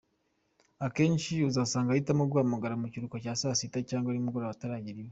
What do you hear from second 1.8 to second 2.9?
ahitamo kuguhamagara mu